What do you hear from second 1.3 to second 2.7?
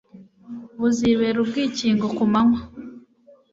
ubwikingo ku manywa